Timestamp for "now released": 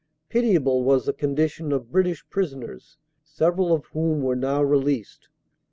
4.35-5.29